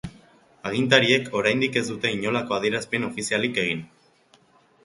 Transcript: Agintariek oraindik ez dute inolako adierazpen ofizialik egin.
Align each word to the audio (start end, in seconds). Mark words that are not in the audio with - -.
Agintariek 0.69 1.29
oraindik 1.41 1.77
ez 1.81 1.83
dute 1.91 2.13
inolako 2.15 2.57
adierazpen 2.57 3.07
ofizialik 3.11 3.61
egin. 3.67 3.89